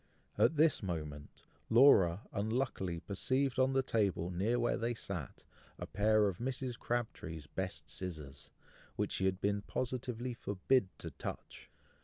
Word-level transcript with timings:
At 0.35 0.55
this 0.55 0.81
moment 0.81 1.43
Laura 1.69 2.21
unluckily 2.33 2.99
perceived 3.01 3.59
on 3.59 3.73
the 3.73 3.83
table 3.83 4.31
near 4.31 4.59
where 4.59 4.75
they 4.75 4.95
sat, 4.95 5.43
a 5.77 5.85
pair 5.85 6.27
of 6.27 6.39
Mrs. 6.39 6.75
Crabtree's 6.79 7.45
best 7.45 7.87
scissors, 7.87 8.49
which 8.95 9.11
she 9.11 9.25
had 9.25 9.39
been 9.39 9.61
positively 9.61 10.33
forbid 10.33 10.87
to 10.97 11.11
touch. 11.11 11.69